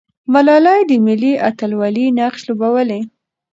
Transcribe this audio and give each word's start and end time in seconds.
ملالۍ 0.33 0.81
د 0.89 0.91
ملي 1.05 1.33
اتلولۍ 1.49 2.07
نقش 2.17 2.41
لوبولی. 2.47 3.01